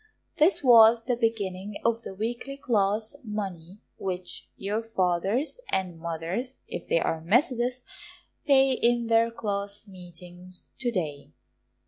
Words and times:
This 0.39 0.63
was 0.63 1.03
the 1.03 1.15
beginning 1.15 1.75
of 1.85 2.01
the 2.01 2.15
weekly 2.15 2.57
class 2.57 3.15
money 3.23 3.81
which 3.97 4.49
your 4.57 4.81
fathers 4.81 5.59
and 5.69 5.99
mothers, 5.99 6.55
if 6.67 6.87
they 6.87 6.99
are 6.99 7.21
Methodists, 7.21 7.85
pay 8.47 8.71
in 8.71 9.05
their 9.05 9.29
class 9.29 9.87
meetings 9.87 10.71
to 10.79 10.89
day. 10.89 11.29